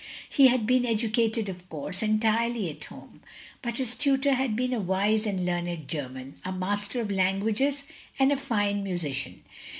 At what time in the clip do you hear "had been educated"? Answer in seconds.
0.47-1.47